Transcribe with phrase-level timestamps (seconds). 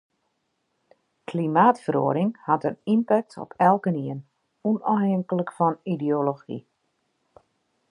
[1.31, 4.19] Klimaatferoaring hat in ympekt op elkenien,
[4.71, 6.59] ûnôfhinklik fan ideology.